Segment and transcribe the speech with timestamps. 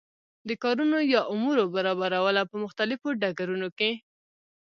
[0.47, 3.91] د کارونو یا امورو برابرول او په مختلفو ډګرونو کی